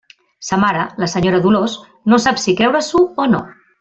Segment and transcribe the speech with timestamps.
[0.47, 1.75] Sa mare, la senyora Dolors,
[2.13, 3.43] no sap si creure-s'ho o no.